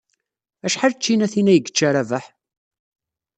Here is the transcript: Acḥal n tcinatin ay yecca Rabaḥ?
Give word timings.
Acḥal 0.65 0.93
n 0.93 0.97
tcinatin 0.97 1.51
ay 1.51 1.57
yecca 1.59 1.89
Rabaḥ? 1.93 2.25